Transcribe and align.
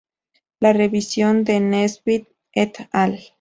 La 0.59 0.73
revisión 0.73 1.43
de 1.43 1.59
Nesbitt 1.59 2.27
"et 2.53 2.89
al. 2.91 3.19